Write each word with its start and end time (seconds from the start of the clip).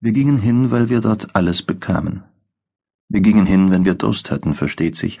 Wir 0.00 0.12
gingen 0.12 0.38
hin, 0.38 0.70
weil 0.70 0.90
wir 0.90 1.00
dort 1.00 1.34
alles 1.34 1.62
bekamen. 1.62 2.22
Wir 3.08 3.20
gingen 3.20 3.46
hin, 3.46 3.72
wenn 3.72 3.84
wir 3.84 3.94
Durst 3.94 4.30
hatten, 4.30 4.54
versteht 4.54 4.96
sich, 4.96 5.18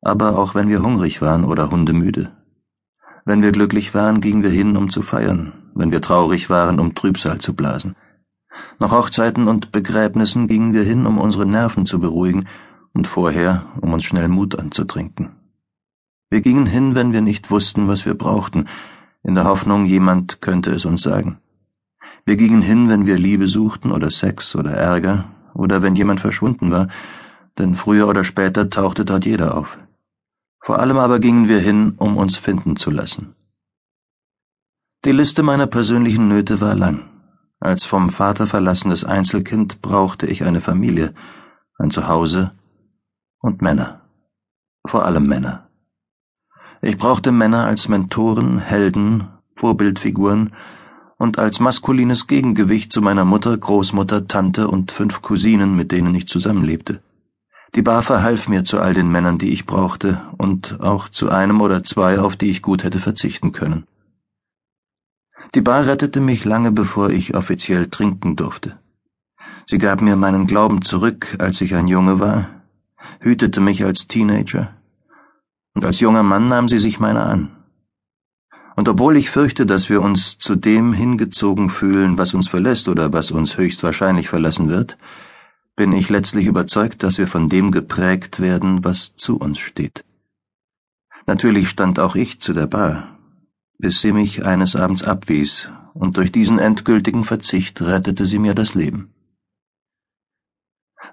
aber 0.00 0.38
auch 0.38 0.54
wenn 0.54 0.70
wir 0.70 0.82
hungrig 0.82 1.20
waren 1.20 1.44
oder 1.44 1.70
hundemüde. 1.70 2.32
Wenn 3.26 3.42
wir 3.42 3.52
glücklich 3.52 3.94
waren, 3.94 4.22
gingen 4.22 4.42
wir 4.42 4.48
hin, 4.48 4.74
um 4.78 4.88
zu 4.88 5.02
feiern, 5.02 5.52
wenn 5.74 5.92
wir 5.92 6.00
traurig 6.00 6.48
waren, 6.48 6.80
um 6.80 6.94
Trübsal 6.94 7.40
zu 7.40 7.54
blasen. 7.54 7.94
Nach 8.78 8.90
Hochzeiten 8.90 9.48
und 9.48 9.70
Begräbnissen 9.70 10.46
gingen 10.46 10.72
wir 10.72 10.82
hin, 10.82 11.04
um 11.04 11.18
unsere 11.18 11.44
Nerven 11.44 11.84
zu 11.84 11.98
beruhigen 12.00 12.48
und 12.94 13.06
vorher, 13.06 13.66
um 13.82 13.92
uns 13.92 14.04
schnell 14.04 14.28
Mut 14.28 14.58
anzutrinken. 14.58 15.36
Wir 16.30 16.40
gingen 16.40 16.64
hin, 16.64 16.94
wenn 16.94 17.12
wir 17.12 17.20
nicht 17.20 17.50
wussten, 17.50 17.86
was 17.86 18.06
wir 18.06 18.14
brauchten, 18.14 18.66
in 19.22 19.34
der 19.34 19.44
Hoffnung, 19.44 19.84
jemand 19.84 20.40
könnte 20.40 20.70
es 20.70 20.86
uns 20.86 21.02
sagen. 21.02 21.38
Wir 22.26 22.36
gingen 22.36 22.60
hin, 22.60 22.88
wenn 22.88 23.06
wir 23.06 23.16
Liebe 23.16 23.46
suchten 23.46 23.92
oder 23.92 24.10
Sex 24.10 24.56
oder 24.56 24.72
Ärger 24.72 25.26
oder 25.54 25.80
wenn 25.82 25.94
jemand 25.94 26.20
verschwunden 26.20 26.72
war, 26.72 26.88
denn 27.56 27.76
früher 27.76 28.08
oder 28.08 28.24
später 28.24 28.68
tauchte 28.68 29.04
dort 29.04 29.24
jeder 29.24 29.56
auf. 29.56 29.78
Vor 30.60 30.80
allem 30.80 30.98
aber 30.98 31.20
gingen 31.20 31.48
wir 31.48 31.60
hin, 31.60 31.94
um 31.98 32.16
uns 32.16 32.36
finden 32.36 32.74
zu 32.74 32.90
lassen. 32.90 33.36
Die 35.04 35.12
Liste 35.12 35.44
meiner 35.44 35.68
persönlichen 35.68 36.26
Nöte 36.26 36.60
war 36.60 36.74
lang. 36.74 37.08
Als 37.60 37.84
vom 37.84 38.10
Vater 38.10 38.48
verlassenes 38.48 39.04
Einzelkind 39.04 39.80
brauchte 39.80 40.26
ich 40.26 40.44
eine 40.44 40.60
Familie, 40.60 41.14
ein 41.78 41.92
Zuhause 41.92 42.50
und 43.38 43.62
Männer. 43.62 44.00
Vor 44.84 45.04
allem 45.04 45.28
Männer. 45.28 45.68
Ich 46.82 46.98
brauchte 46.98 47.30
Männer 47.30 47.66
als 47.66 47.88
Mentoren, 47.88 48.58
Helden, 48.58 49.28
Vorbildfiguren, 49.54 50.52
und 51.18 51.38
als 51.38 51.60
maskulines 51.60 52.26
Gegengewicht 52.26 52.92
zu 52.92 53.00
meiner 53.00 53.24
Mutter, 53.24 53.56
Großmutter, 53.56 54.26
Tante 54.26 54.68
und 54.68 54.92
fünf 54.92 55.22
Cousinen, 55.22 55.74
mit 55.74 55.92
denen 55.92 56.14
ich 56.14 56.28
zusammenlebte. 56.28 57.00
Die 57.74 57.82
Bar 57.82 58.02
verhalf 58.02 58.48
mir 58.48 58.64
zu 58.64 58.80
all 58.80 58.94
den 58.94 59.10
Männern, 59.10 59.38
die 59.38 59.50
ich 59.50 59.66
brauchte, 59.66 60.22
und 60.38 60.80
auch 60.80 61.08
zu 61.08 61.30
einem 61.30 61.60
oder 61.60 61.82
zwei, 61.84 62.18
auf 62.18 62.36
die 62.36 62.50
ich 62.50 62.62
gut 62.62 62.84
hätte 62.84 63.00
verzichten 63.00 63.52
können. 63.52 63.86
Die 65.54 65.60
Bar 65.60 65.86
rettete 65.86 66.20
mich 66.20 66.44
lange 66.44 66.70
bevor 66.70 67.10
ich 67.10 67.34
offiziell 67.34 67.86
trinken 67.86 68.36
durfte. 68.36 68.78
Sie 69.66 69.78
gab 69.78 70.00
mir 70.00 70.16
meinen 70.16 70.46
Glauben 70.46 70.82
zurück, 70.82 71.36
als 71.38 71.60
ich 71.60 71.74
ein 71.74 71.88
Junge 71.88 72.20
war, 72.20 72.48
hütete 73.20 73.60
mich 73.60 73.84
als 73.84 74.06
Teenager, 74.06 74.74
und 75.74 75.84
als 75.84 76.00
junger 76.00 76.22
Mann 76.22 76.48
nahm 76.48 76.68
sie 76.68 76.78
sich 76.78 77.00
meiner 77.00 77.26
an 77.26 77.55
und 78.76 78.88
obwohl 78.88 79.16
ich 79.16 79.30
fürchte, 79.30 79.64
dass 79.64 79.88
wir 79.88 80.02
uns 80.02 80.38
zu 80.38 80.54
dem 80.54 80.92
hingezogen 80.92 81.70
fühlen, 81.70 82.18
was 82.18 82.34
uns 82.34 82.46
verlässt 82.46 82.88
oder 82.88 83.12
was 83.12 83.30
uns 83.30 83.56
höchstwahrscheinlich 83.56 84.28
verlassen 84.28 84.68
wird, 84.68 84.98
bin 85.76 85.92
ich 85.92 86.10
letztlich 86.10 86.46
überzeugt, 86.46 87.02
dass 87.02 87.18
wir 87.18 87.26
von 87.26 87.48
dem 87.48 87.70
geprägt 87.72 88.38
werden, 88.38 88.84
was 88.84 89.16
zu 89.16 89.38
uns 89.38 89.58
steht. 89.58 90.04
Natürlich 91.26 91.70
stand 91.70 91.98
auch 91.98 92.14
ich 92.14 92.40
zu 92.40 92.52
der 92.52 92.66
Bar, 92.66 93.18
bis 93.78 94.02
sie 94.02 94.12
mich 94.12 94.44
eines 94.44 94.76
Abends 94.76 95.02
abwies, 95.02 95.68
und 95.94 96.18
durch 96.18 96.30
diesen 96.30 96.58
endgültigen 96.58 97.24
Verzicht 97.24 97.80
rettete 97.80 98.26
sie 98.26 98.38
mir 98.38 98.54
das 98.54 98.74
Leben. 98.74 99.10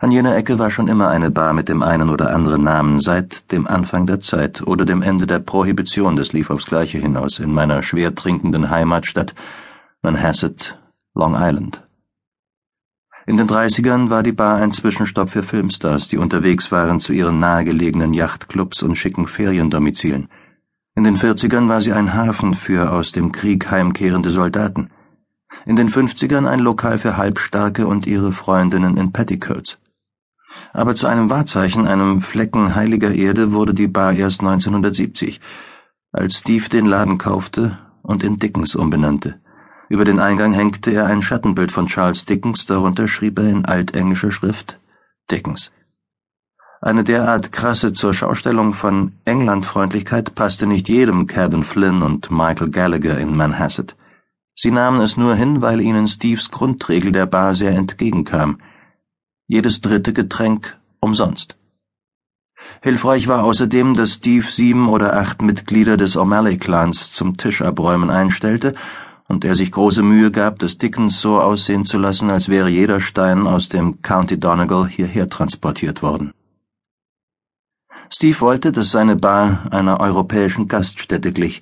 An 0.03 0.11
jener 0.11 0.35
Ecke 0.35 0.59
war 0.59 0.69
schon 0.69 0.89
immer 0.89 1.07
eine 1.07 1.31
Bar 1.31 1.53
mit 1.53 1.69
dem 1.69 1.81
einen 1.81 2.09
oder 2.09 2.35
anderen 2.35 2.61
Namen, 2.61 2.99
seit 2.99 3.49
dem 3.53 3.65
Anfang 3.65 4.05
der 4.05 4.19
Zeit 4.19 4.61
oder 4.61 4.83
dem 4.83 5.01
Ende 5.01 5.25
der 5.25 5.39
Prohibition, 5.39 6.17
das 6.17 6.33
lief 6.33 6.49
aufs 6.49 6.65
Gleiche 6.65 6.97
hinaus, 6.97 7.39
in 7.39 7.53
meiner 7.53 7.81
schwer 7.83 8.13
trinkenden 8.13 8.69
Heimatstadt 8.69 9.33
Manhasset, 10.01 10.77
Long 11.15 11.37
Island. 11.39 11.87
In 13.27 13.37
den 13.37 13.47
Dreißigern 13.47 14.09
war 14.09 14.23
die 14.23 14.33
Bar 14.33 14.57
ein 14.57 14.73
Zwischenstopp 14.73 15.29
für 15.29 15.41
Filmstars, 15.41 16.09
die 16.09 16.17
unterwegs 16.17 16.69
waren 16.69 16.99
zu 16.99 17.13
ihren 17.13 17.39
nahegelegenen 17.39 18.13
Yachtclubs 18.13 18.83
und 18.83 18.97
schicken 18.97 19.27
Feriendomizilen. 19.27 20.27
In 20.95 21.05
den 21.05 21.15
Vierzigern 21.15 21.69
war 21.69 21.81
sie 21.81 21.93
ein 21.93 22.13
Hafen 22.13 22.55
für 22.55 22.91
aus 22.91 23.13
dem 23.13 23.31
Krieg 23.31 23.71
heimkehrende 23.71 24.31
Soldaten. 24.31 24.89
In 25.65 25.77
den 25.77 25.87
Fünfzigern 25.87 26.45
ein 26.45 26.59
Lokal 26.59 26.99
für 26.99 27.15
Halbstarke 27.15 27.87
und 27.87 28.05
ihre 28.05 28.33
Freundinnen 28.33 28.97
in 28.97 29.13
Petticoats 29.13 29.77
aber 30.73 30.95
zu 30.95 31.05
einem 31.05 31.29
Wahrzeichen, 31.29 31.87
einem 31.87 32.21
Flecken 32.23 32.73
heiliger 32.73 33.13
Erde 33.13 33.53
wurde 33.53 33.75
die 33.75 33.87
Bar 33.87 34.13
erst 34.13 34.41
1970, 34.41 35.39
als 36.11 36.39
Steve 36.39 36.67
den 36.67 36.87
Laden 36.87 37.19
kaufte 37.19 37.77
und 38.01 38.23
in 38.23 38.37
Dickens 38.37 38.75
umbenannte. 38.75 39.39
Über 39.87 40.03
den 40.03 40.19
Eingang 40.19 40.51
hängte 40.51 40.91
er 40.91 41.05
ein 41.05 41.21
Schattenbild 41.21 41.71
von 41.71 41.85
Charles 41.85 42.25
Dickens, 42.25 42.65
darunter 42.65 43.07
schrieb 43.07 43.37
er 43.37 43.49
in 43.49 43.65
altenglischer 43.65 44.31
Schrift 44.31 44.79
Dickens. 45.29 45.71
Eine 46.81 47.03
derart 47.03 47.51
krasse 47.51 47.93
zur 47.93 48.13
Schaustellung 48.13 48.73
von 48.73 49.13
Englandfreundlichkeit 49.25 50.35
passte 50.35 50.65
nicht 50.65 50.89
jedem 50.89 51.27
Kevin 51.27 51.63
Flynn 51.63 52.01
und 52.01 52.31
Michael 52.31 52.71
Gallagher 52.71 53.19
in 53.19 53.35
Manhasset. 53.35 53.95
Sie 54.55 54.71
nahmen 54.71 55.01
es 55.01 55.17
nur 55.17 55.35
hin, 55.35 55.61
weil 55.61 55.81
ihnen 55.81 56.07
Steves 56.07 56.51
Grundregel 56.51 57.11
der 57.11 57.27
Bar 57.27 57.53
sehr 57.53 57.75
entgegenkam– 57.75 58.57
jedes 59.47 59.81
dritte 59.81 60.13
Getränk 60.13 60.77
umsonst. 60.99 61.57
Hilfreich 62.81 63.27
war 63.27 63.43
außerdem, 63.43 63.93
dass 63.93 64.15
Steve 64.15 64.49
sieben 64.49 64.87
oder 64.87 65.17
acht 65.17 65.41
Mitglieder 65.41 65.97
des 65.97 66.17
O'Malley-Clans 66.17 67.11
zum 67.11 67.37
Tischabräumen 67.37 68.09
einstellte 68.09 68.73
und 69.27 69.45
er 69.45 69.55
sich 69.55 69.71
große 69.71 70.03
Mühe 70.03 70.31
gab, 70.31 70.59
das 70.59 70.77
Dickens 70.77 71.21
so 71.21 71.39
aussehen 71.39 71.85
zu 71.85 71.97
lassen, 71.97 72.29
als 72.29 72.49
wäre 72.49 72.69
jeder 72.69 73.01
Stein 73.01 73.47
aus 73.47 73.69
dem 73.69 74.01
County 74.01 74.39
Donegal 74.39 74.87
hierher 74.87 75.29
transportiert 75.29 76.01
worden. 76.01 76.33
Steve 78.09 78.39
wollte, 78.41 78.71
dass 78.71 78.91
seine 78.91 79.15
Bar 79.15 79.67
einer 79.71 79.99
europäischen 79.99 80.67
Gaststätte 80.67 81.31
glich, 81.31 81.61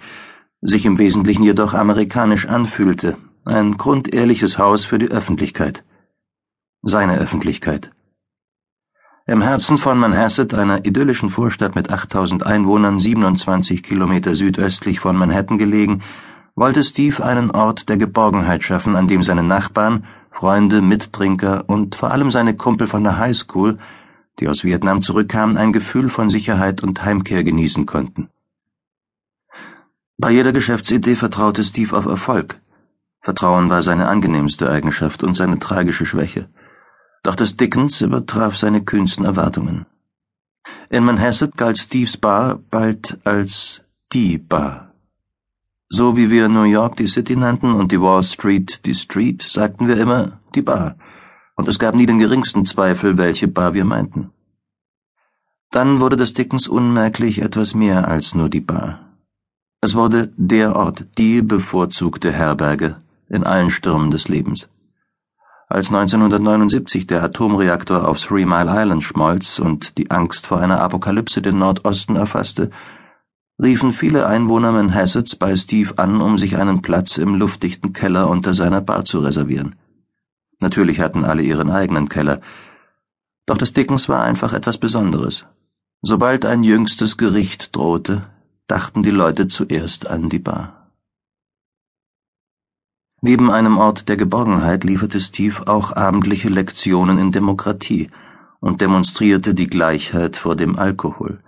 sich 0.62 0.86
im 0.86 0.98
Wesentlichen 0.98 1.44
jedoch 1.44 1.74
amerikanisch 1.74 2.48
anfühlte, 2.48 3.18
ein 3.46 3.78
grundehrliches 3.78 4.58
Haus 4.58 4.86
für 4.86 5.00
die 5.00 5.09
Öffentlichkeit 5.09 5.84
seine 6.81 7.19
Öffentlichkeit. 7.19 7.92
Im 9.28 9.42
Herzen 9.42 9.78
von 9.78 10.00
Manhasset, 10.00 10.56
einer 10.56 10.84
idyllischen 10.86 11.30
Vorstadt 11.30 11.75
mit 11.75 11.92
8000 11.92 12.46
Einwohnern, 12.46 13.00
27 13.00 13.84
Kilometer 13.84 14.34
südöstlich 14.34 15.00
von 15.00 15.16
Manhattan 15.16 15.59
gelegen, 15.59 16.02
wollte 16.56 16.84
Steve 16.84 17.24
einen 17.24 17.52
Ort 17.52 17.88
der 17.88 17.97
Geborgenheit 17.97 18.64
schaffen, 18.64 18.96
an 18.96 19.08
dem 19.08 19.22
seine 19.22 19.44
Nachbarn, 19.44 20.06
Freunde, 20.31 20.81
Mittrinker 20.81 21.66
und 21.68 21.96
vor 21.96 22.12
allem 22.12 22.31
seine 22.31 22.56
Kumpel 22.56 22.88
von 22.88 23.03
der 23.03 23.19
High 23.19 23.38
School, 23.38 23.78
die 24.40 24.48
aus 24.48 24.63
Vietnam 24.63 25.03
zurückkamen, 25.03 25.56
ein 25.58 25.72
Gefühl 25.72 26.09
von 26.09 26.31
Sicherheit 26.31 26.81
und 26.81 27.06
Heimkehr 27.06 27.44
genießen 27.44 27.86
konnten. 27.86 28.30
Bei 30.18 30.31
jeder 30.31 30.52
Geschäftsidee 30.52 31.16
vertraute 31.16 31.63
Steve 31.63 31.96
auf 31.96 32.06
Erfolg. 32.06 32.59
Vertrauen 33.22 33.69
war 33.69 33.84
seine 33.84 34.08
angenehmste 34.08 34.72
Eigenschaft 34.72 35.22
und 35.22 35.38
seine 35.38 35.59
tragische 35.59 36.08
Schwäche 36.08 36.50
doch 37.23 37.35
das 37.35 37.55
Dickens 37.55 38.01
übertraf 38.01 38.57
seine 38.57 38.81
kühnsten 38.83 39.25
Erwartungen. 39.25 39.85
In 40.89 41.03
Manhasset 41.03 41.57
galt 41.57 41.77
Steves 41.77 42.17
Bar 42.17 42.59
bald 42.69 43.19
als 43.23 43.81
die 44.11 44.37
Bar. 44.37 44.93
So 45.89 46.15
wie 46.15 46.29
wir 46.29 46.47
New 46.47 46.63
York 46.63 46.95
die 46.97 47.07
City 47.07 47.35
nannten 47.35 47.73
und 47.73 47.91
die 47.91 48.01
Wall 48.01 48.23
Street 48.23 48.85
die 48.85 48.95
Street, 48.95 49.41
sagten 49.41 49.87
wir 49.87 49.97
immer 49.97 50.39
die 50.55 50.61
Bar, 50.61 50.95
und 51.55 51.67
es 51.67 51.79
gab 51.79 51.95
nie 51.95 52.05
den 52.05 52.17
geringsten 52.17 52.65
Zweifel, 52.65 53.17
welche 53.17 53.47
Bar 53.47 53.73
wir 53.73 53.85
meinten. 53.85 54.31
Dann 55.69 55.99
wurde 55.99 56.15
das 56.15 56.33
Dickens 56.33 56.67
unmerklich 56.67 57.41
etwas 57.41 57.75
mehr 57.75 58.07
als 58.07 58.35
nur 58.35 58.49
die 58.49 58.61
Bar. 58.61 58.99
Es 59.81 59.95
wurde 59.95 60.31
der 60.38 60.75
Ort, 60.75 61.07
die 61.17 61.41
bevorzugte 61.41 62.31
Herberge 62.31 63.01
in 63.29 63.43
allen 63.43 63.69
Stürmen 63.69 64.11
des 64.11 64.27
Lebens. 64.27 64.69
Als 65.71 65.87
1979 65.87 67.07
der 67.07 67.23
Atomreaktor 67.23 68.06
auf 68.06 68.19
Three 68.19 68.45
Mile 68.45 68.69
Island 68.69 69.06
schmolz 69.06 69.57
und 69.57 69.97
die 69.97 70.12
Angst 70.12 70.45
vor 70.45 70.59
einer 70.59 70.81
Apokalypse 70.81 71.41
den 71.41 71.59
Nordosten 71.59 72.18
erfasste, 72.18 72.71
riefen 73.57 73.94
viele 73.94 74.27
Einwohner 74.27 74.73
Manhassets 74.73 75.38
bei 75.38 75.56
Steve 75.56 75.97
an, 75.97 76.19
um 76.19 76.38
sich 76.38 76.57
einen 76.57 76.81
Platz 76.81 77.18
im 77.18 77.35
luftdichten 77.35 77.94
Keller 77.94 78.29
unter 78.29 78.53
seiner 78.53 78.81
Bar 78.81 79.06
zu 79.06 79.19
reservieren. 79.19 79.77
Natürlich 80.59 81.00
hatten 81.00 81.23
alle 81.23 81.41
ihren 81.41 81.71
eigenen 81.71 82.09
Keller, 82.09 82.41
doch 83.45 83.57
das 83.57 83.71
Dickens 83.71 84.09
war 84.09 84.24
einfach 84.24 84.51
etwas 84.51 84.77
Besonderes. 84.77 85.45
Sobald 86.01 86.45
ein 86.45 86.63
jüngstes 86.63 87.15
Gericht 87.15 87.74
drohte, 87.74 88.24
dachten 88.67 89.03
die 89.03 89.09
Leute 89.09 89.47
zuerst 89.47 90.06
an 90.06 90.27
die 90.27 90.39
Bar. 90.39 90.81
Neben 93.23 93.51
einem 93.51 93.77
Ort 93.77 94.09
der 94.09 94.18
Geborgenheit 94.18 94.83
lieferte 94.83 95.21
Steve 95.21 95.68
auch 95.68 95.95
abendliche 95.95 96.50
Lektionen 96.50 97.19
in 97.19 97.31
Demokratie 97.31 98.09
und 98.59 98.81
demonstrierte 98.81 99.53
die 99.53 99.68
Gleichheit 99.68 100.38
vor 100.38 100.56
dem 100.56 100.75
Alkohol. 100.75 101.39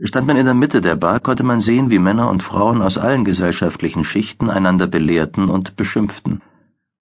Stand 0.00 0.26
man 0.26 0.38
in 0.38 0.46
der 0.46 0.54
Mitte 0.54 0.80
der 0.80 0.96
Bar, 0.96 1.20
konnte 1.20 1.44
man 1.44 1.60
sehen, 1.60 1.90
wie 1.90 1.98
Männer 1.98 2.30
und 2.30 2.42
Frauen 2.42 2.80
aus 2.80 2.96
allen 2.96 3.26
gesellschaftlichen 3.26 4.02
Schichten 4.02 4.48
einander 4.48 4.86
belehrten 4.86 5.50
und 5.50 5.76
beschimpften. 5.76 6.40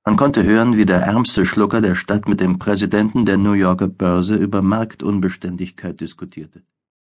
Man 0.03 0.17
konnte 0.17 0.43
hören, 0.43 0.75
wie 0.75 0.85
der 0.85 1.03
ärmste 1.03 1.45
Schlucker 1.45 1.79
der 1.79 1.95
Stadt 1.95 2.27
mit 2.27 2.41
dem 2.41 2.59
Präsidenten 2.59 3.23
der 3.23 3.37
New 3.37 3.53
Yorker 3.53 3.87
Börse 3.87 4.35
über 4.35 4.61
Marktunbeständigkeit 4.61 6.01
diskutierte 6.01 6.61